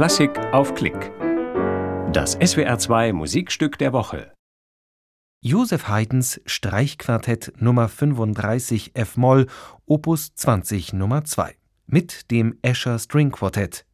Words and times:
Klassik 0.00 0.38
auf 0.54 0.74
Klick. 0.74 1.12
Das 2.10 2.38
SWR2 2.40 3.12
Musikstück 3.12 3.76
der 3.76 3.92
Woche. 3.92 4.32
Joseph 5.42 5.88
Haydns 5.88 6.40
Streichquartett 6.46 7.52
Nummer 7.60 7.86
35 7.86 8.92
f-Moll 8.94 9.46
Opus 9.84 10.34
20 10.36 10.94
Nummer 10.94 11.24
2 11.24 11.54
mit 11.86 12.30
dem 12.30 12.58
Escher 12.62 12.98
String 12.98 13.30
Quartett. 13.30 13.84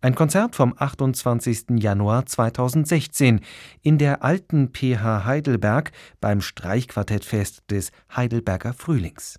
Ein 0.00 0.14
Konzert 0.14 0.56
vom 0.56 0.72
28. 0.74 1.78
Januar 1.78 2.24
2016 2.24 3.40
in 3.82 3.98
der 3.98 4.24
alten 4.24 4.72
PH 4.72 5.26
Heidelberg 5.26 5.92
beim 6.22 6.40
Streichquartettfest 6.40 7.70
des 7.70 7.92
Heidelberger 8.16 8.72
Frühlings. 8.72 9.38